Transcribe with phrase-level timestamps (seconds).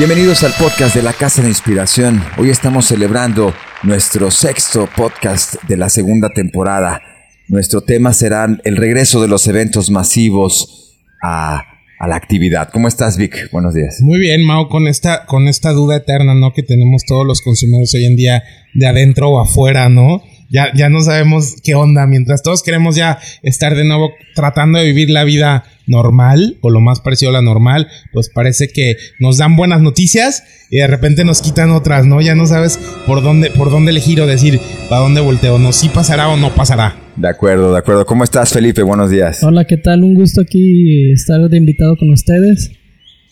[0.00, 2.22] Bienvenidos al podcast de la Casa de Inspiración.
[2.38, 7.02] Hoy estamos celebrando nuestro sexto podcast de la segunda temporada.
[7.48, 11.64] Nuestro tema será el regreso de los eventos masivos a,
[11.98, 12.70] a la actividad.
[12.72, 13.50] ¿Cómo estás, Vic?
[13.52, 14.00] Buenos días.
[14.00, 16.54] Muy bien, Mao, con esta, con esta duda eterna, ¿no?
[16.54, 18.42] Que tenemos todos los consumidores hoy en día
[18.72, 20.22] de adentro o afuera, ¿no?
[20.50, 22.06] Ya, ya no sabemos qué onda.
[22.06, 26.80] Mientras todos queremos ya estar de nuevo tratando de vivir la vida normal o lo
[26.80, 31.24] más parecido a la normal, pues parece que nos dan buenas noticias y de repente
[31.24, 32.20] nos quitan otras, ¿no?
[32.20, 35.72] Ya no sabes por dónde, por dónde elegir o decir para dónde volteo, ¿no?
[35.72, 36.96] Si pasará o no pasará.
[37.16, 38.04] De acuerdo, de acuerdo.
[38.04, 38.82] ¿Cómo estás, Felipe?
[38.82, 39.42] Buenos días.
[39.44, 40.02] Hola, ¿qué tal?
[40.02, 42.72] Un gusto aquí estar de invitado con ustedes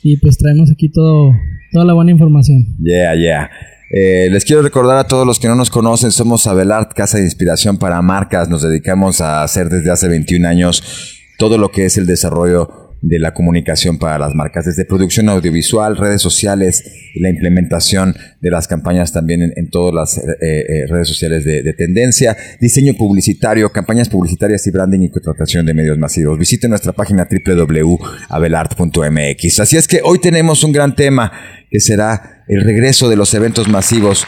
[0.03, 1.33] y pues traemos aquí todo,
[1.73, 2.77] toda la buena información.
[2.81, 3.51] Yeah, yeah.
[3.91, 7.25] Eh, les quiero recordar a todos los que no nos conocen, somos Abelard, Casa de
[7.25, 8.49] Inspiración para Marcas.
[8.49, 13.19] Nos dedicamos a hacer desde hace 21 años todo lo que es el desarrollo de
[13.19, 16.83] la comunicación para las marcas, desde producción audiovisual, redes sociales
[17.15, 21.63] y la implementación de las campañas también en, todas las eh, eh, redes sociales de,
[21.63, 26.39] de, tendencia, diseño publicitario, campañas publicitarias y branding y contratación de medios masivos.
[26.39, 29.61] Visite nuestra página www.abelart.mx.
[29.61, 31.31] Así es que hoy tenemos un gran tema
[31.71, 34.25] que será el regreso de los eventos masivos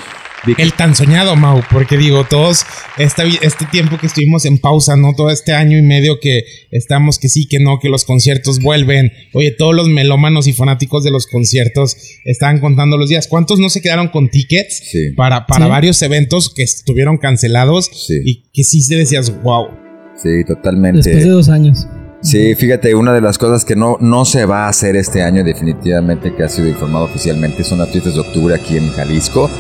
[0.59, 2.65] el tan soñado, Mau, porque digo, todos,
[2.99, 5.15] este, este tiempo que estuvimos en pausa, ¿no?
[5.15, 9.13] Todo este año y medio que estamos que sí, que no, que los conciertos vuelven.
[9.35, 13.29] Oye, todos los melómanos y fanáticos de los conciertos estaban contando los días.
[13.29, 14.83] ¿Cuántos no se quedaron con tickets
[15.17, 17.91] para, para varios eventos que estuvieron cancelados
[18.25, 19.69] y que sí se decías, wow?
[20.23, 20.99] Sí, totalmente.
[20.99, 21.87] Después de dos años.
[22.23, 25.43] Sí, fíjate, una de las cosas que no, no se va a hacer este año
[25.43, 29.51] definitivamente, que ha sido informado oficialmente, son las fiestas de octubre aquí en Jalisco.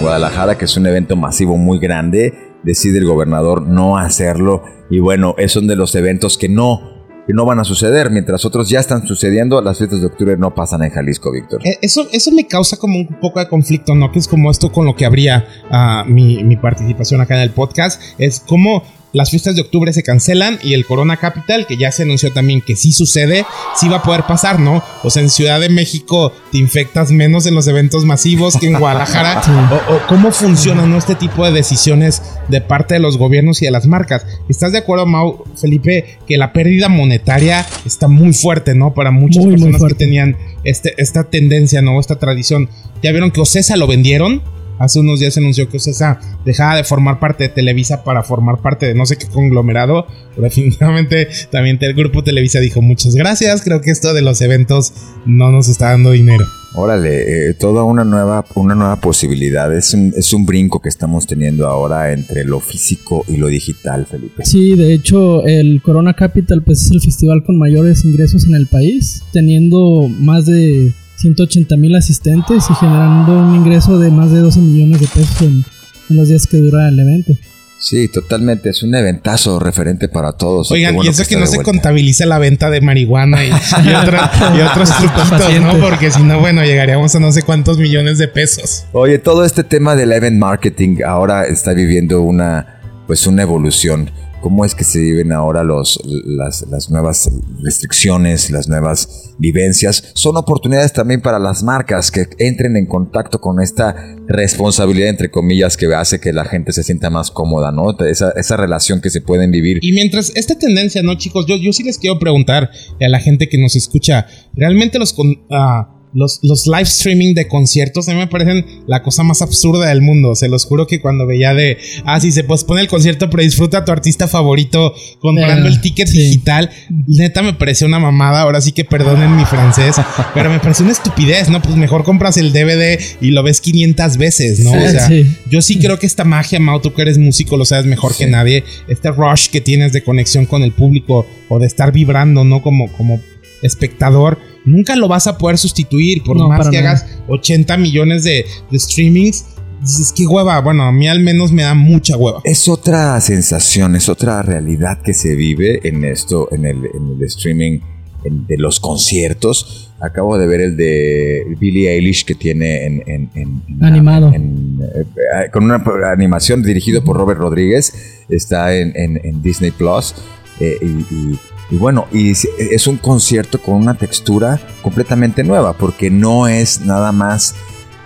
[0.00, 5.34] Guadalajara, que es un evento masivo muy grande, decide el gobernador no hacerlo y bueno,
[5.38, 8.80] es uno de los eventos que no que no van a suceder, mientras otros ya
[8.80, 11.60] están sucediendo, las fiestas de octubre no pasan en Jalisco, Víctor.
[11.64, 14.10] Eh, eso, eso me causa como un poco de conflicto, ¿no?
[14.10, 17.50] Que es como esto con lo que habría uh, mi, mi, participación acá en el
[17.50, 21.90] podcast, es como las fiestas de octubre se cancelan y el Corona Capital, que ya
[21.90, 23.44] se anunció también que sí sucede,
[23.76, 24.82] sí va a poder pasar, ¿no?
[25.02, 28.78] O sea, en Ciudad de México te infectas menos en los eventos masivos que en
[28.78, 29.42] Guadalajara.
[29.88, 33.86] o, cómo funcionan este tipo de decisiones de parte de los gobiernos y de las
[33.86, 34.26] marcas.
[34.48, 38.94] ¿Estás de acuerdo, Mau, Felipe, que la pérdida monetaria está muy fuerte, ¿no?
[38.94, 41.98] Para muchas personas que tenían este, esta tendencia, ¿no?
[41.98, 42.68] Esta tradición.
[43.02, 44.42] Ya vieron que Ocesa lo vendieron
[44.80, 48.62] Hace unos días se anunció que Ocesa dejaba de formar parte de Televisa para formar
[48.62, 50.06] parte de no sé qué conglomerado.
[50.30, 53.60] Pero definitivamente también el grupo Televisa dijo muchas gracias.
[53.60, 54.94] Creo que esto de los eventos
[55.26, 56.46] no nos está dando dinero.
[56.74, 59.76] Órale, eh, toda una nueva, una nueva posibilidad.
[59.76, 64.06] Es un, es un brinco que estamos teniendo ahora entre lo físico y lo digital,
[64.06, 64.46] Felipe.
[64.46, 68.66] Sí, de hecho, el Corona Capital pues, es el festival con mayores ingresos en el
[68.66, 74.60] país, teniendo más de 180 mil asistentes y generando un ingreso de más de 12
[74.60, 75.64] millones de pesos en,
[76.08, 77.34] los días que dura el evento.
[77.78, 78.70] Sí, totalmente.
[78.70, 80.70] Es un eventazo referente para todos.
[80.72, 85.60] Oigan, y eso que, no se contabiliza la venta de marihuana y, y, otros truquitos,
[85.60, 85.78] ¿no?
[85.78, 88.86] Porque si no, bueno, llegaríamos a no sé cuántos millones de pesos.
[88.92, 94.64] Oye, todo este tema del event marketing ahora está viviendo una, pues, una evolución cómo
[94.64, 97.30] es que se viven ahora los, las, las, nuevas
[97.62, 100.12] restricciones, las nuevas vivencias.
[100.14, 103.94] Son oportunidades también para las marcas que entren en contacto con esta
[104.26, 107.96] responsabilidad, entre comillas, que hace que la gente se sienta más cómoda, ¿no?
[108.06, 109.78] Esa, esa relación que se pueden vivir.
[109.82, 111.46] Y mientras esta tendencia, ¿no, chicos?
[111.46, 112.70] Yo, yo sí les quiero preguntar
[113.00, 115.14] a la gente que nos escucha, ¿realmente los...
[115.18, 119.88] Uh, los, los, live streaming de conciertos a mí me parecen la cosa más absurda
[119.88, 120.34] del mundo.
[120.34, 123.78] Se los juro que cuando veía de, ah, sí, se pospone el concierto, pero disfruta
[123.78, 126.70] a tu artista favorito comprando el ticket digital.
[127.06, 128.42] Neta me pareció una mamada.
[128.42, 129.96] Ahora sí que perdonen mi francés,
[130.34, 131.62] pero me pareció una estupidez, ¿no?
[131.62, 134.72] Pues mejor compras el DVD y lo ves 500 veces, ¿no?
[134.72, 135.08] o sea,
[135.50, 138.26] yo sí creo que esta magia, Mau, tú que eres músico, lo sabes mejor que
[138.26, 138.64] nadie.
[138.88, 142.62] Este rush que tienes de conexión con el público o de estar vibrando, ¿no?
[142.62, 143.20] Como, como
[143.62, 149.46] espectador nunca lo vas a poder sustituir por más que hagas 80 millones de, streamings.
[149.80, 150.60] Dices, qué hueva.
[150.60, 152.42] Bueno, a mí al menos me da mucha hueva.
[152.44, 156.78] Es otra sensación, es otra realidad que se vive en esto, en el,
[157.22, 157.80] streaming
[158.24, 159.92] de los conciertos.
[160.00, 163.62] Acabo de ver el de Billie Eilish que tiene en...
[163.80, 164.32] Animado.
[164.34, 165.06] Eh,
[165.50, 165.82] con una
[166.12, 168.24] animación dirigido por Robert Rodríguez.
[168.28, 170.14] Está en, Disney Plus.
[170.60, 171.38] Eh, y y
[171.76, 177.54] bueno, y es un concierto con una textura completamente nueva, porque no es nada más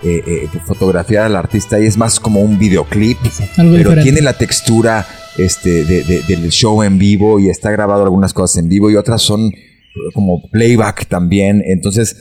[0.02, 3.16] eh, eh, fotografiar al artista y es más como un videoclip,
[3.56, 5.06] pero tiene la textura
[5.38, 9.50] este, del show en vivo y está grabado algunas cosas en vivo y otras son
[10.12, 11.62] como playback también.
[11.64, 12.17] Entonces,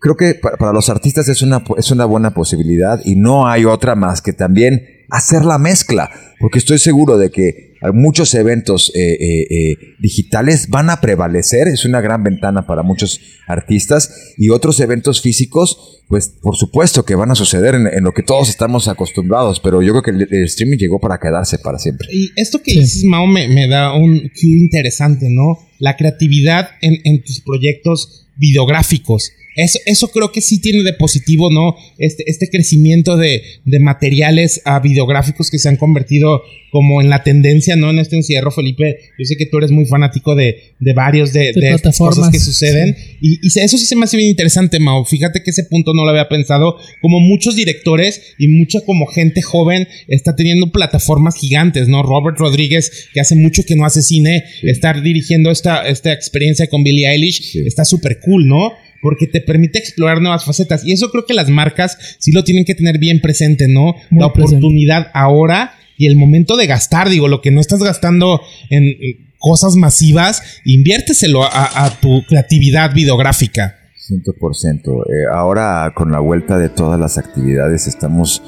[0.00, 3.94] creo que para, los artistas es una, es una buena posibilidad y no hay otra
[3.94, 6.10] más que también hacer la mezcla,
[6.40, 11.84] porque estoy seguro de que muchos eventos eh, eh, eh, digitales van a prevalecer, es
[11.84, 17.30] una gran ventana para muchos artistas y otros eventos físicos, pues por supuesto que van
[17.30, 20.98] a suceder en, lo que todos estamos acostumbrados, pero yo creo que el, streaming llegó
[21.00, 22.08] para quedarse para siempre.
[22.12, 25.58] Y esto que dices, Mao, me, me, da un cue interesante, ¿no?
[25.78, 29.32] La creatividad en, en tus proyectos videográficos.
[29.58, 31.76] Eso, eso creo que sí tiene de positivo, ¿no?
[31.98, 37.22] Este, este crecimiento de, de materiales a videográficos que se han convertido como en la
[37.22, 37.90] tendencia, ¿no?
[37.90, 38.98] En este encierro, Felipe.
[39.18, 42.38] Yo sé que tú eres muy fanático de, de varios de, de, estas cosas que
[42.38, 42.96] suceden.
[43.20, 45.04] Y, y, eso sí se me hace bien interesante, Mao.
[45.04, 46.76] Fíjate que ese punto no lo había pensado.
[47.00, 52.02] Como muchos directores y mucha como gente joven está teniendo plataformas gigantes, ¿no?
[52.02, 56.84] Robert Rodríguez, que hace mucho que no hace cine, estar dirigiendo esta, esta experiencia con
[56.84, 58.72] Billie Eilish, está súper cool, ¿no?
[59.02, 60.84] Porque te permite explorar nuevas facetas.
[60.84, 63.94] Y eso creo que las marcas sí lo tienen que tener bien presente, ¿no?
[64.10, 68.40] la oportunidad ahora y el momento de gastar, digo, lo que no estás gastando
[68.70, 73.76] en, cosas masivas, inviérteselo a, tu creatividad videográfica.
[74.10, 75.04] 100%.
[75.06, 78.42] Eh, ahora con la vuelta de todas las actividades estamos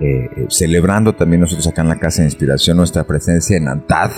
[0.00, 4.12] eh, celebrando también nosotros acá en la Casa de Inspiración nuestra presencia en ANTAD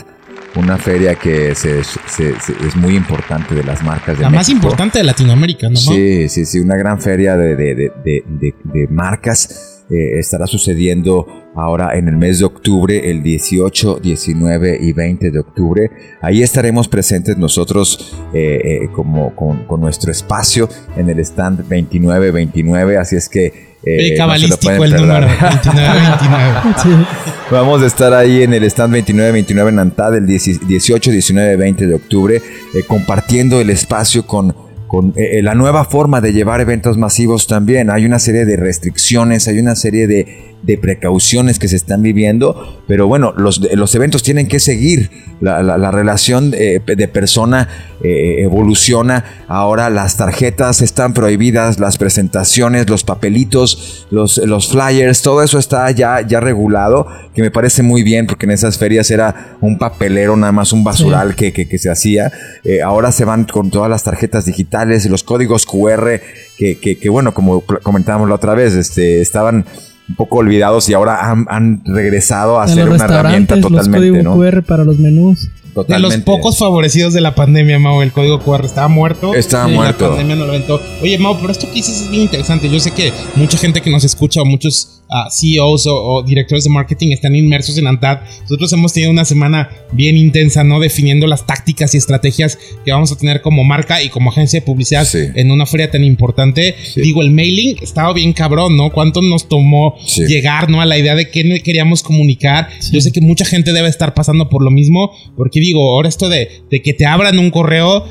[0.56, 5.04] una feria que se, es muy importante de las marcas de La más importante de
[5.04, 5.76] Latinoamérica, ¿no?
[5.76, 12.16] Sí, sí, sí, una gran feria de, de, marcas eh, estará sucediendo ahora en el
[12.16, 15.90] mes de octubre, el 18, 19 y 20 de octubre.
[16.20, 22.96] Ahí estaremos presentes nosotros eh, eh, como con, con, nuestro espacio en el stand 2929,
[22.96, 27.06] así es que eh, cabalístico el número 2929.
[27.50, 31.94] Vamos a estar ahí en el stand 2929 en Antad el 18, 19, 20 de
[31.94, 32.40] octubre,
[32.86, 34.54] compartiendo el espacio con,
[34.92, 37.88] con eh, la nueva forma de llevar eventos masivos también.
[37.88, 42.82] Hay una serie de restricciones, hay una serie de de precauciones que se están viviendo,
[42.86, 45.10] pero bueno, los, los eventos tienen que seguir,
[45.40, 47.68] la, relación de, persona
[48.02, 55.42] eh, evoluciona, ahora las tarjetas están prohibidas, las presentaciones, los papelitos, los, los flyers, todo
[55.42, 59.56] eso está ya, ya regulado, que me parece muy bien, porque en esas ferias era
[59.60, 62.30] un papelero, nada más un basural que, que, se hacía,
[62.62, 66.20] eh, ahora se van con todas las tarjetas digitales, los códigos QR,
[66.56, 69.66] que, que bueno, como comentábamos la otra vez, este, estaban
[70.08, 74.84] un poco olvidados y ahora han, regresado a ser una herramienta totalmente, los QR para
[74.84, 75.50] los menús.
[75.74, 79.34] De los pocos favorecidos de la pandemia, Mau, el código QR estaba muerto.
[79.34, 80.04] Estaba muerto.
[80.04, 80.80] La pandemia no lo aventó.
[81.00, 82.68] Oye, Mau, pero esto que dices es bien interesante.
[82.68, 87.12] Yo sé que mucha gente que nos escucha o muchos CEOs o, directores de marketing
[87.12, 88.20] están inmersos en ANTAD.
[88.42, 90.80] Nosotros hemos tenido una semana bien intensa, ¿no?
[90.80, 94.66] Definiendo las tácticas y estrategias que vamos a tener como marca y como agencia de
[94.66, 96.74] publicidad en una feria tan importante.
[96.96, 98.90] Digo, el mailing estaba bien cabrón, ¿no?
[98.90, 100.80] ¿Cuánto nos tomó llegar, ¿no?
[100.80, 102.68] A la idea de qué queríamos comunicar.
[102.90, 106.28] Yo sé que mucha gente debe estar pasando por lo mismo, porque digo, ahora esto
[106.28, 108.04] de, de que te abran un correo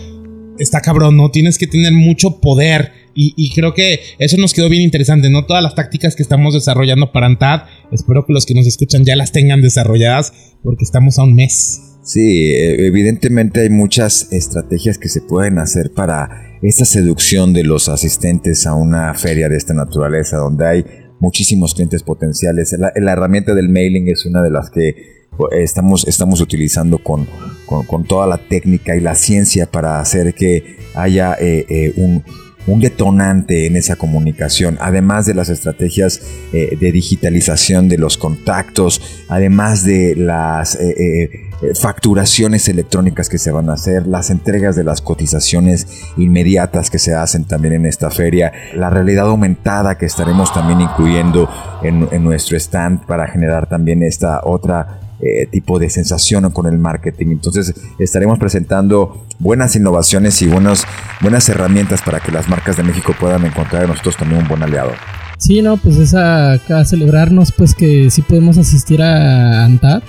[0.59, 1.29] está cabrón, ¿no?
[1.31, 5.45] Tienes que tener mucho poder y, creo que eso nos quedó bien interesante, ¿no?
[5.45, 9.15] Todas las tácticas que estamos desarrollando para ANTAD, espero que los que nos escuchan ya
[9.15, 10.31] las tengan desarrolladas
[10.63, 11.97] porque estamos a un mes.
[12.03, 17.89] Sí, e, evidentemente hay muchas estrategias que se pueden hacer para esa seducción de los
[17.89, 20.85] asistentes a una feria de esta naturaleza, donde hay
[21.19, 22.73] muchísimos clientes potenciales.
[22.77, 25.20] La, herramienta del mailing es una de las que
[25.51, 27.27] estamos, estamos utilizando con,
[27.65, 32.23] con, toda la técnica y la ciencia para hacer que haya eh, eh, un
[32.67, 36.21] un detonante en esa comunicación, además de las estrategias
[36.53, 43.51] eh, de digitalización de los contactos, además de las eh, eh, facturaciones electrónicas que se
[43.51, 48.11] van a hacer, las entregas de las cotizaciones inmediatas que se hacen también en esta
[48.11, 51.49] feria, la realidad aumentada que estaremos también incluyendo
[51.83, 56.79] en, en nuestro stand para generar también esta otra eh, tipo de sensación con el
[56.79, 57.27] marketing.
[57.27, 60.85] Entonces estaremos presentando buenas innovaciones y buenas,
[61.21, 64.63] buenas herramientas para que las marcas de México puedan encontrar en nosotros también un buen
[64.63, 64.91] aliado.
[65.37, 70.03] Sí, no, pues es a, celebrarnos pues que sí podemos asistir a ANTAD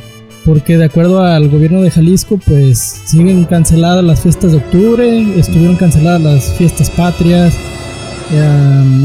[0.44, 5.76] porque de acuerdo al gobierno de Jalisco, pues siguen canceladas las fiestas de octubre, estuvieron
[5.76, 7.54] canceladas las fiestas patrias,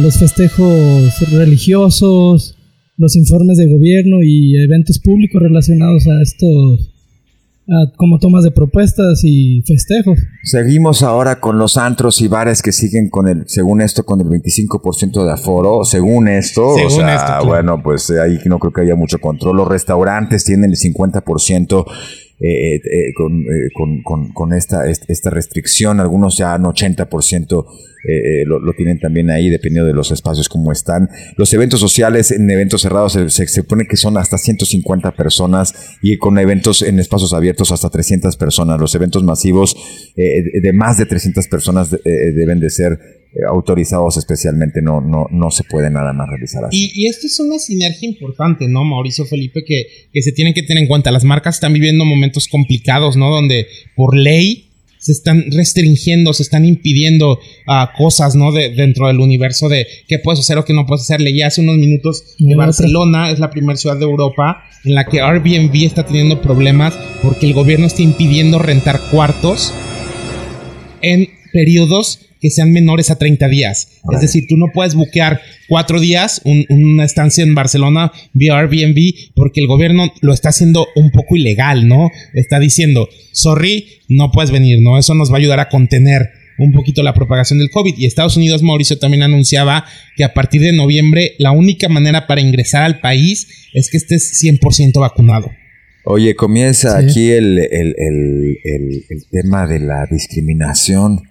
[0.01, 2.56] los festejos religiosos,
[2.97, 6.93] los informes de gobierno y eventos públicos relacionados a estos
[7.97, 10.17] como tomas de propuestas y festejos.
[10.43, 14.27] Seguimos ahora con los antros y bares que siguen con el, según esto, con el
[14.27, 19.19] 25% de aforo, según esto, o sea, bueno, pues ahí no creo que haya mucho
[19.19, 19.57] control.
[19.57, 21.85] Los restaurantes tienen el 50%.
[22.39, 23.43] Eh, eh, con,
[24.03, 25.99] con, con, esta, esta restricción.
[25.99, 27.65] Algunos ya en 80%
[28.45, 31.09] lo, lo, tienen también ahí, dependiendo de los espacios como están.
[31.35, 36.17] Los eventos sociales en eventos cerrados se, se, supone que son hasta 150 personas y
[36.17, 38.79] con eventos en espacios abiertos hasta 300 personas.
[38.79, 39.75] Los eventos masivos
[40.15, 43.16] de más de 300 personas deben de ser eh,
[43.49, 46.91] autorizados especialmente no, no, no se puede nada más realizar así.
[46.93, 49.63] Y, esto es una sinergia importante, ¿no, Mauricio Felipe?
[49.65, 51.11] Que, que se tienen que tener en cuenta.
[51.11, 53.29] Las marcas están viviendo momentos complicados, ¿no?
[53.29, 54.67] Donde por ley
[54.99, 58.51] se están restringiendo, se están impidiendo uh, cosas, ¿no?
[58.51, 61.21] De, dentro del universo de qué puedes hacer o qué no puedes hacer.
[61.21, 65.21] Leí hace unos minutos que Barcelona es la primera ciudad de Europa en la que
[65.21, 69.73] Airbnb está teniendo problemas porque el gobierno está impidiendo rentar cuartos
[71.01, 73.89] en periodos que sean menores a 30 días.
[74.13, 79.61] Es decir, tú no puedes buquear cuatro días una estancia en Barcelona vía Airbnb porque
[79.61, 82.11] el gobierno lo está haciendo un poco ilegal, ¿no?
[82.33, 84.97] Está diciendo, sorry, no puedes venir, ¿no?
[84.97, 87.95] Eso nos va a ayudar a contener un poquito la propagación del COVID.
[87.97, 92.41] Y Estados Unidos, Mauricio, también anunciaba que a partir de noviembre la única manera para
[92.41, 95.51] ingresar al país es que estés 100% vacunado.
[96.03, 101.21] Oye, comienza aquí el, el tema de la discriminación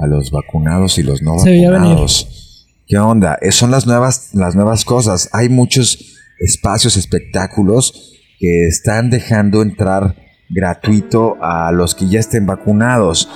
[0.00, 2.66] a los vacunados y los no vacunados.
[2.86, 3.38] ¿Qué onda?
[3.50, 5.28] Son las nuevas, las nuevas cosas.
[5.32, 10.16] Hay muchos espacios, espectáculos que están dejando entrar
[10.48, 13.28] gratuito a los que ya estén vacunados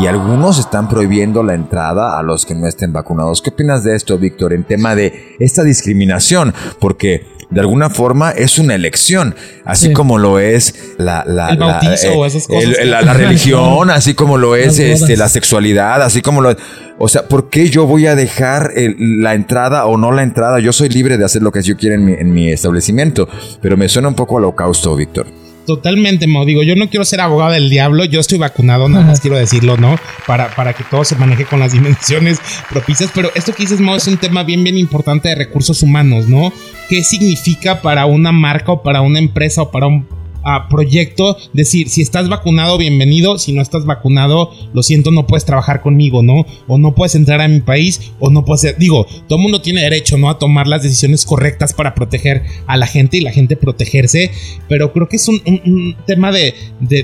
[0.00, 3.40] y algunos están prohibiendo la entrada a los que no estén vacunados.
[3.40, 6.52] ¿Qué opinas de esto, Víctor, en tema de esta discriminación?
[6.80, 11.80] Porque de alguna forma es una elección, así como lo es la, la, la,
[13.14, 16.54] religión, así como lo es este, la sexualidad, así como lo
[16.98, 20.60] O sea, ¿por qué yo voy a dejar la entrada o no la entrada?
[20.60, 23.28] Yo soy libre de hacer lo que yo quiera en mi, en mi establecimiento,
[23.62, 25.37] pero me suena un poco al holocausto, Víctor.
[25.68, 26.46] Totalmente, Mo.
[26.46, 29.76] Digo, yo no quiero ser abogado del diablo, yo estoy vacunado, nada más quiero decirlo,
[29.76, 29.96] ¿no?
[30.26, 33.10] Para, para que todo se maneje con las dimensiones propicias.
[33.14, 36.54] Pero esto que dices, Mo, es un tema bien, bien importante de recursos humanos, ¿no?
[36.88, 40.06] ¿Qué significa para una marca o para una empresa o para un
[40.68, 45.80] proyecto, decir, si estás vacunado, bienvenido, si no estás vacunado, lo siento, no puedes trabajar
[45.80, 46.46] conmigo, ¿no?
[46.66, 49.82] O no puedes entrar a mi país, o no puedes, digo, todo el mundo tiene
[49.82, 50.30] derecho, ¿no?
[50.30, 54.30] A tomar las decisiones correctas para proteger a la gente y la gente protegerse,
[54.68, 56.54] pero creo que es un, tema de,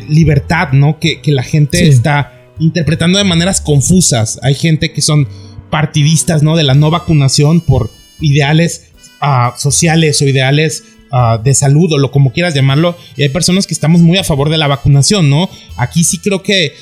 [0.09, 0.99] libertad, ¿no?
[0.99, 4.39] Que, la gente está interpretando de maneras confusas.
[4.43, 5.27] Hay gente que son
[5.71, 6.57] partidistas, ¿no?
[6.57, 10.85] De la no vacunación por ideales ah, sociales o ideales
[11.17, 12.97] Ah, de salud o lo como quieras llamarlo.
[13.17, 15.49] Y hay personas que estamos muy a favor de la vacunación, ¿no?
[15.77, 16.73] Aquí sí creo que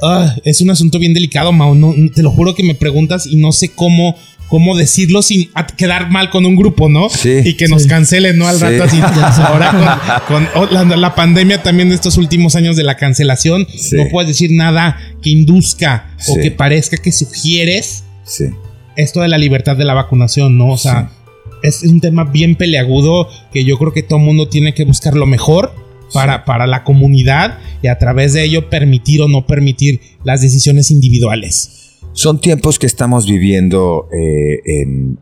[0.00, 1.74] ah, es un asunto bien delicado, Mao.
[1.74, 4.16] No, te lo juro que me preguntas y no sé cómo
[4.48, 7.10] cómo decirlo sin quedar mal con un grupo, ¿no?
[7.10, 8.48] Sí, y que nos cancelen, ¿no?
[8.48, 9.00] Al rato así.
[9.42, 14.28] Ahora con, oh, la, pandemia también de estos últimos años de la cancelación, no puedes
[14.28, 18.04] decir nada que induzca o que parezca que sugieres
[18.96, 20.70] esto de la libertad de la vacunación, ¿no?
[20.70, 21.10] O sea,
[21.64, 25.14] es un tema bien peleagudo que yo creo que todo el mundo tiene que buscar
[25.14, 25.72] lo mejor
[26.12, 30.90] para, para la comunidad y a través de ello permitir o no permitir las decisiones
[30.90, 31.98] individuales.
[32.12, 35.18] Son tiempos que estamos viviendo eh, en,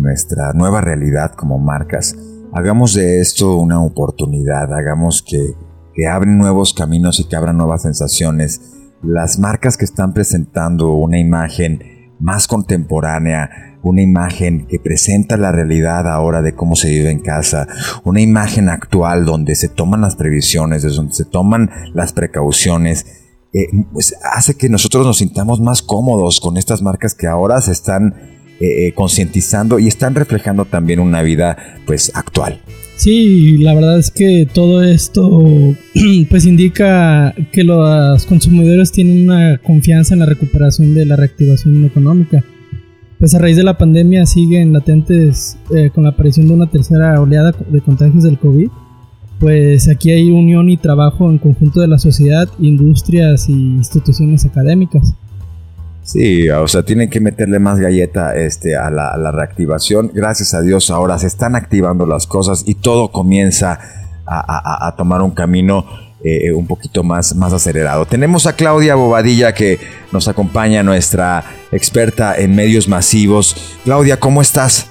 [0.00, 2.16] nuestra nueva realidad como marcas.
[2.54, 5.54] Hagamos de esto una oportunidad, hagamos que,
[5.94, 8.62] que abren nuevos caminos y que abran nuevas sensaciones.
[9.02, 11.91] Las marcas que están presentando una imagen
[12.22, 17.66] más contemporánea, una imagen que presenta la realidad ahora de cómo se vive en casa,
[18.04, 23.06] una imagen actual donde se toman las previsiones, donde se toman las precauciones,
[23.52, 27.72] eh, pues hace que nosotros nos sintamos más cómodos con estas marcas que ahora se
[27.72, 28.14] están
[28.60, 32.62] eh, eh, concientizando y están reflejando también una vida pues actual.
[32.96, 35.74] Sí, la verdad es que todo esto
[36.30, 42.44] pues indica que los consumidores tienen una confianza en la recuperación de la reactivación económica
[43.22, 47.20] pues a raíz de la pandemia siguen latentes eh, con la aparición de una tercera
[47.20, 48.66] oleada de contagios del COVID.
[49.38, 55.14] Pues aquí hay unión y trabajo en conjunto de la sociedad, industrias y instituciones académicas.
[56.02, 60.10] Sí, o sea, tienen que meterle más galleta este, a, la, a la reactivación.
[60.12, 63.78] Gracias a Dios ahora se están activando las cosas y todo comienza
[64.26, 65.84] a, tomar un camino
[66.24, 68.06] eh, un poquito más, más acelerado.
[68.06, 69.78] Tenemos a Claudia Bobadilla que
[70.12, 73.56] nos acompaña, nuestra experta en medios masivos.
[73.84, 74.86] Claudia, ¿cómo estás?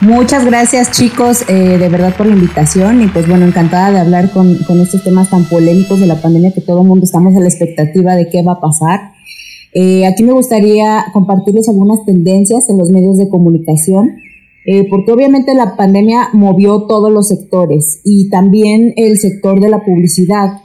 [0.00, 4.30] Muchas gracias chicos, eh, de verdad por la invitación y pues bueno, encantada de hablar
[4.30, 7.40] con, con, estos temas tan polémicos de la pandemia que todo el mundo estamos a
[7.40, 9.13] la expectativa de qué va a pasar.
[9.74, 14.18] Eh, aquí me gustaría compartirles algunas tendencias en los medios de comunicación
[14.66, 19.84] eh, porque obviamente la pandemia movió todos los sectores y también el sector de la
[19.84, 20.60] publicidad.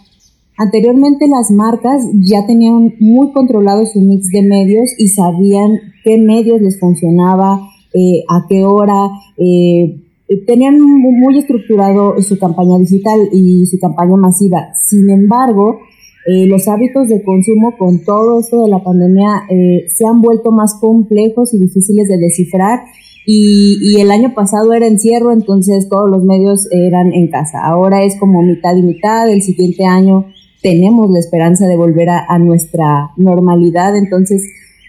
[0.58, 6.62] Anteriormente las marcas ya tenían muy controlado su mix de medios y sabían qué medios
[6.62, 9.10] les funcionaba, eh, a qué hora,
[10.46, 14.70] tenían muy estructurado su campaña digital y su campaña masiva.
[14.76, 15.80] Sin embargo,
[16.28, 19.44] eh, los hábitos de consumo con todo esto de la pandemia
[19.88, 22.82] se han vuelto más complejos y difíciles de descifrar
[23.32, 27.60] y, el año pasado era encierro, entonces todos los medios eran en casa.
[27.64, 30.26] Ahora es como mitad y mitad, el siguiente año
[30.64, 34.44] tenemos la esperanza de volver a, nuestra normalidad, entonces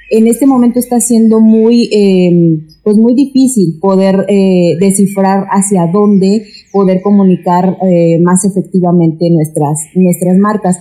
[0.08, 6.46] en este momento está siendo muy, em, pues muy difícil poder eh, descifrar hacia dónde
[6.72, 10.78] poder comunicar eh, más efectivamente nuestras, nuestras marcas.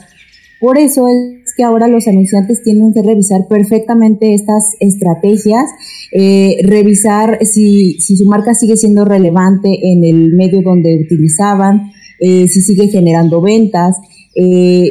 [0.59, 5.69] Por eso es que ahora los anunciantes tienen que revisar perfectamente estas estrategias,
[6.11, 12.49] eh, revisar si, si, su marca sigue siendo relevante en el medio donde utilizaban, eh,
[12.49, 13.95] si sigue generando ventas.
[14.35, 14.83] Eh,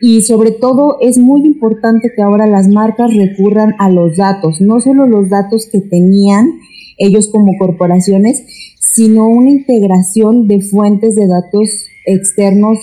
[0.00, 4.80] y sobre todo es muy importante que ahora las marcas recurran a los datos, no
[4.80, 6.58] solo los datos que tenían
[6.98, 8.44] ellos como corporaciones,
[8.80, 12.78] sino una integración de fuentes de datos externos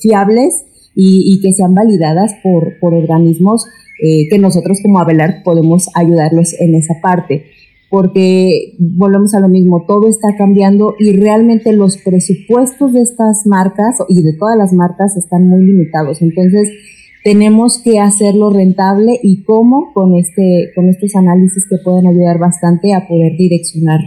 [0.00, 0.64] fiables
[1.02, 3.64] y, que sean validadas por, organismos
[4.02, 7.44] eh, que nosotros como Abelard podemos ayudarlos en esa parte.
[7.88, 13.96] Porque volvemos a lo mismo, todo está cambiando y realmente los presupuestos de estas marcas
[14.08, 16.22] y de todas las marcas están muy limitados.
[16.22, 16.70] Entonces,
[17.24, 22.94] tenemos que hacerlo rentable y cómo con este con estos análisis que pueden ayudar bastante
[22.94, 24.00] a poder direccionar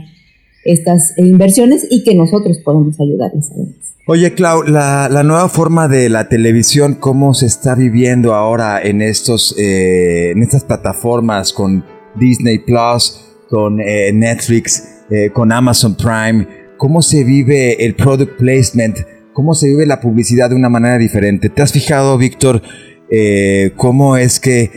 [0.64, 3.93] estas inversiones y que nosotros podemos ayudarles a ellos.
[4.06, 9.56] Oye, Clau, la, nueva forma de la televisión, ¿cómo se está viviendo ahora en, estos,
[9.58, 16.46] eh, en estas plataformas con Disney Plus, con eh, Netflix, eh, con Amazon Prime?
[16.76, 18.98] ¿Cómo se vive el product placement?
[19.32, 21.48] ¿Cómo se vive la publicidad de una manera diferente?
[21.48, 22.62] ¿Te has fijado, Víctor,
[23.78, 24.70] cómo es que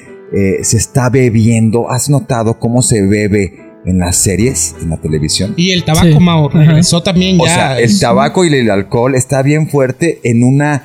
[0.62, 1.90] se está bebiendo?
[1.90, 3.65] ¿Has notado cómo se bebe?
[3.86, 5.54] En las series, en la televisión.
[5.56, 7.42] Y el tabaco, Mao, regresó también ya.
[7.42, 10.82] O sea, el tabaco y el alcohol está bien fuerte en una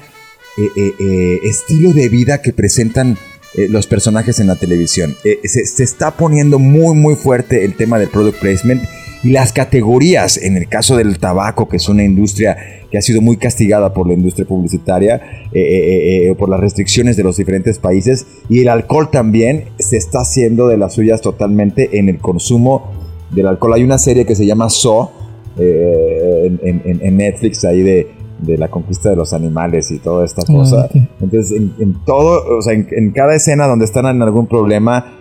[0.58, 3.18] eh, eh, eh, estilo de vida que presentan
[3.56, 5.16] los personajes en la televisión.
[5.44, 8.84] Se, se, está poniendo muy, muy fuerte el tema del product placement
[9.24, 12.58] y las categorías, en el caso del tabaco, que es una industria
[12.90, 15.22] que ha sido muy castigada por la industria publicitaria,
[16.38, 20.78] por las restricciones de los diferentes países, y el alcohol también se está haciendo de
[20.78, 22.92] las suyas totalmente en el consumo
[23.30, 23.76] del alcohol.
[23.76, 25.12] Hay una serie que se llama So
[25.58, 28.08] en, Netflix ahí de,
[28.46, 30.90] la conquista de los animales y toda esta ah, cosa.
[31.20, 35.18] Entonces, en, todo, o sea, en, cada escena donde están en algún problema,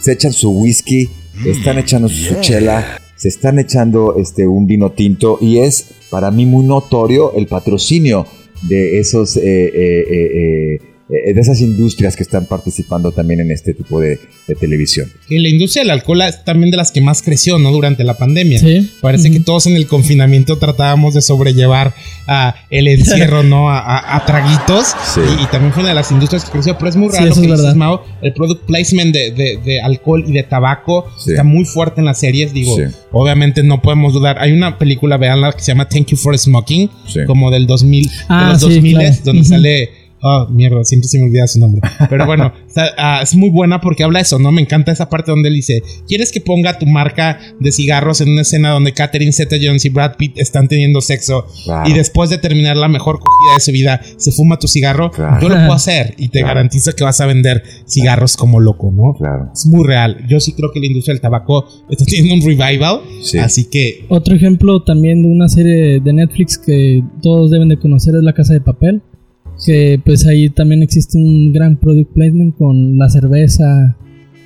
[0.00, 1.08] se echan su whisky,
[1.46, 6.46] están echando su chela, se están echando este, un vino tinto y es para mí
[6.46, 8.26] muy notorio el patrocinio
[8.68, 9.36] de esos...
[9.36, 14.18] Eh, eh, eh, de esas industrias que están participando también en este tipo de,
[14.58, 15.10] televisión.
[15.28, 17.72] Y la industria del alcohol es también de las que más creció, ¿no?
[17.72, 18.58] Durante la pandemia.
[18.58, 18.90] Sí.
[19.00, 21.94] Parece que todos en el confinamiento tratábamos de sobrellevar
[22.26, 23.70] a el encierro, ¿no?
[23.70, 24.94] A, traguitos.
[25.14, 25.20] Sí.
[25.42, 26.76] Y, también fue una de las industrias que creció.
[26.76, 31.10] Pero es muy raro que dices, Mao, el product placement de, alcohol y de tabaco
[31.26, 32.52] está muy fuerte en las series.
[32.52, 32.76] Digo,
[33.12, 34.38] obviamente no podemos dudar.
[34.40, 36.90] Hay una película, veanla, que se llama Thank You for Smoking,
[37.26, 41.46] como del 2000, de ah, los 2000, donde sale Oh, mierda, siempre se me olvida
[41.46, 41.82] su nombre.
[42.08, 42.50] Pero bueno,
[42.96, 44.52] ah, es muy buena porque habla eso, ¿no?
[44.52, 48.30] Me encanta esa parte donde él dice: ¿Quieres que ponga tu marca de cigarros en
[48.30, 51.44] una escena donde Catherine Zeta Jones y Brad Pitt están teniendo sexo
[51.84, 55.10] y después de terminar la mejor cogida de su vida se fuma tu cigarro?
[55.42, 59.12] Yo lo puedo hacer y te garantizo que vas a vender cigarros como loco, ¿no?
[59.18, 59.50] Claro.
[59.52, 60.24] Es muy real.
[60.26, 63.02] Yo sí creo que la industria del tabaco está teniendo un revival.
[63.42, 64.06] Así que.
[64.08, 68.32] Otro ejemplo también de una serie de Netflix que todos deben de conocer es La
[68.32, 69.02] Casa de Papel
[69.64, 73.96] que pues ahí también existe un gran product placement con la cerveza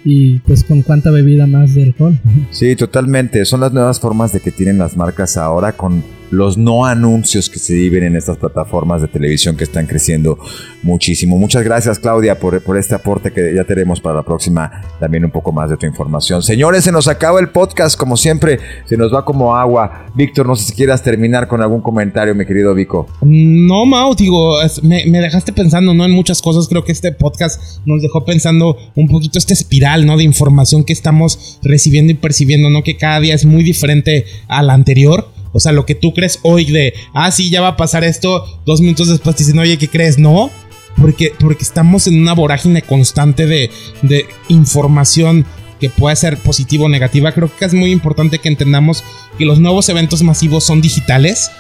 [0.05, 2.19] y pues con cuánta bebida más de alcohol.
[2.51, 3.45] Sí, totalmente.
[3.45, 7.59] Son las nuevas formas de que tienen las marcas ahora con los no anuncios que
[7.59, 10.39] se viven en estas plataformas de televisión que están creciendo
[10.83, 11.39] muchísimo.
[11.39, 15.53] Muchas gracias Claudia por, este aporte que ya tenemos para la próxima también un poco
[15.53, 16.43] más de tu información.
[16.43, 20.07] Señores, se nos acaba el podcast como siempre, se nos va como agua.
[20.15, 23.07] Víctor, no sé si quieras terminar con algún comentario, mi querido Vico.
[23.23, 26.05] No, Mau, digo, me, me dejaste pensando, ¿no?
[26.05, 30.17] En muchas cosas, creo que este podcast nos dejó pensando un poquito esta espiral, ¿no?
[30.17, 32.83] De información que estamos recibiendo y percibiendo, ¿no?
[32.83, 35.38] Que cada día es muy diferente a la anterior.
[35.53, 38.63] O sea, lo que tú crees hoy de, ah, sí, ya va a pasar esto,
[38.65, 40.19] dos minutos después te dicen, oye, ¿qué crees?
[40.19, 40.51] No,
[40.97, 43.71] porque, porque estamos en una vorágine constante de,
[44.03, 45.47] de información
[45.81, 47.33] que puede ser positiva o negativa.
[47.33, 49.05] Creo que es muy importante que entendamos
[49.39, 51.51] que los nuevos eventos masivos son digitales.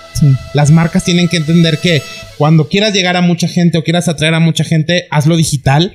[0.54, 2.02] Las marcas tienen que entender que
[2.36, 5.94] cuando quieras llegar a mucha gente o quieras atraer a mucha gente, hazlo digital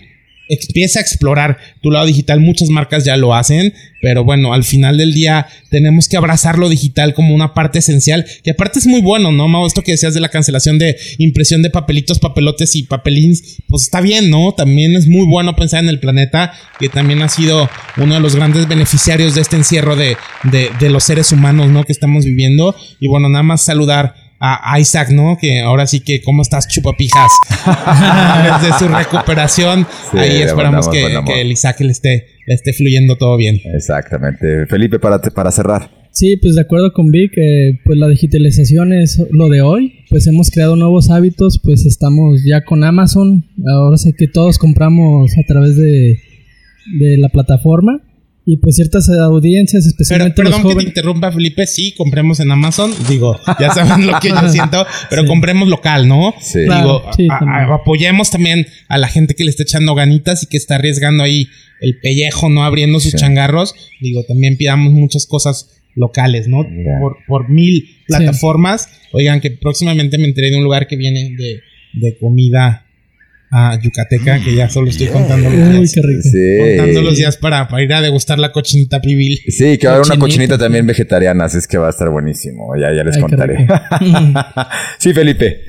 [0.50, 2.40] empieza a explorar tu lado digital.
[2.40, 6.70] Muchas marcas ya lo hacen, pero bueno, al final del día tenemos que abrazar lo
[6.70, 8.26] digital como una parte esencial.
[8.44, 9.66] Y aparte es muy bueno, ¿no, Mau?
[9.66, 14.02] Esto que decías de la cancelación de impresión de papelitos, papelotes y papelins, pues está
[14.02, 14.54] bien, ¿no?
[14.54, 18.36] También es muy bueno pensar en el planeta, que también ha sido uno de los
[18.36, 21.84] grandes beneficiarios de este encierro de, de, de los seres humanos, ¿no?
[21.84, 22.76] Que estamos viviendo.
[23.00, 25.38] Y bueno, nada más saludar a Isaac, ¿no?
[25.40, 27.32] Que ahora sí que, ¿cómo estás, chupapijas?
[28.62, 29.88] Desde su recuperación.
[30.12, 33.62] Ahí esperamos que, el Isaac le esté, le esté fluyendo todo bien.
[33.74, 34.66] Exactamente.
[34.68, 35.90] Felipe, para, para cerrar.
[36.12, 40.04] Sí, pues de acuerdo con Vic, eh, pues la digitalización es lo de hoy.
[40.10, 43.46] Pues hemos creado nuevos hábitos, pues estamos ya con Amazon.
[43.74, 46.20] Ahora sé que todos compramos a través de,
[47.00, 48.02] de la plataforma.
[48.46, 51.66] Y pues ciertas audiencias, especialmente pero, perdón que te interrumpa, Felipe.
[51.66, 52.92] Sí, compremos en Amazon.
[53.08, 56.34] Digo, ya saben lo que yo siento, pero compremos local, ¿no?
[56.42, 56.60] Sí.
[56.60, 57.04] Digo,
[57.74, 61.48] apoyemos también a la gente que le está echando ganitas y que está arriesgando ahí
[61.80, 62.66] el pellejo, ¿no?
[62.66, 63.76] Abriendo sus changarros.
[64.02, 66.66] Digo, también pidamos muchas cosas locales, ¿no?
[67.00, 68.90] Por, por mil plataformas.
[69.14, 71.62] Oigan, que próximamente me enteré de un lugar que viene de,
[71.94, 72.83] de comida
[73.56, 76.02] a Yucateca, que ya solo estoy contando los días.
[76.76, 79.38] Contando los días para, ir a degustar la cochinita pibil.
[79.48, 82.10] Sí, que va a haber una cochinita también vegetariana, así es que va a estar
[82.10, 82.76] buenísimo.
[82.76, 83.68] Ya, ya les contaré.
[84.98, 85.60] sí, Felipe.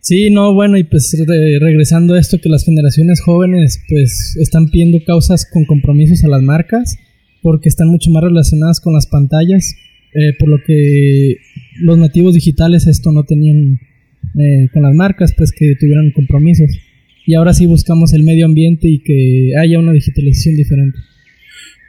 [0.00, 1.14] Sí, no, bueno, y pues
[1.60, 6.42] regresando a esto, que las generaciones jóvenes pues están pidiendo causas con compromisos a las
[6.42, 6.96] marcas,
[7.42, 9.74] porque están mucho más relacionadas con las pantallas,
[10.14, 11.36] eh, por lo que
[11.82, 13.80] los nativos digitales esto no tenían
[14.38, 16.70] eh, con las marcas, pues que tuvieran compromisos
[17.26, 20.98] y ahora sí buscamos el medio ambiente y que haya una digitalización diferente.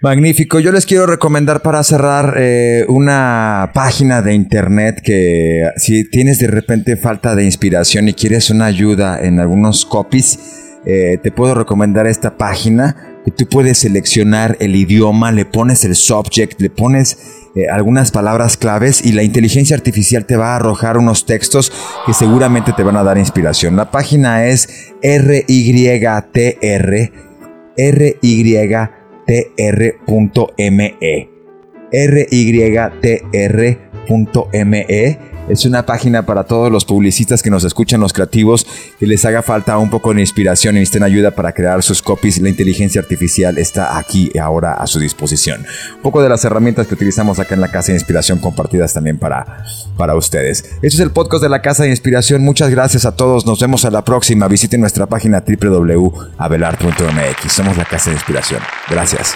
[0.01, 0.59] Magnífico.
[0.59, 6.47] Yo les quiero recomendar para cerrar eh, una página de internet que si tienes de
[6.47, 12.05] repente falta de inspiración y quieres una ayuda en algunos copies, eh, te puedo recomendar
[12.07, 17.17] esta página tú puedes seleccionar el idioma, le pones el subject, le pones
[17.55, 21.71] eh, algunas palabras claves y la inteligencia artificial te va a arrojar unos textos
[22.05, 23.75] que seguramente te van a dar inspiración.
[23.75, 25.45] La página es rytr,
[29.51, 30.45] rytr.me,
[33.49, 38.65] rytr.me es una página para todos los publicistas que nos escuchan, los creativos,
[38.99, 42.39] que les haga falta un poco de inspiración y necesiten ayuda para crear sus copies.
[42.39, 45.65] La inteligencia artificial está aquí y ahora a su disposición.
[45.95, 49.17] Un poco de las herramientas que utilizamos acá en la Casa de Inspiración compartidas también
[49.17, 49.63] para,
[49.97, 50.63] para ustedes.
[50.81, 52.43] Este es el podcast de la Casa de Inspiración.
[52.43, 53.45] Muchas gracias a todos.
[53.45, 54.47] Nos vemos a la próxima.
[54.47, 57.51] Visiten nuestra página www.abelart.mx.
[57.51, 58.61] Somos la Casa de Inspiración.
[58.89, 59.35] Gracias.